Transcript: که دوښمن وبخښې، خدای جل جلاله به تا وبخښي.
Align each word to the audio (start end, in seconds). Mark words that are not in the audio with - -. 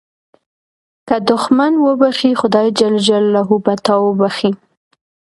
که 1.07 1.15
دوښمن 1.27 1.73
وبخښې، 1.85 2.31
خدای 2.41 2.67
جل 2.79 2.93
جلاله 3.07 3.43
به 3.63 3.73
تا 3.85 3.95
وبخښي. 4.05 4.51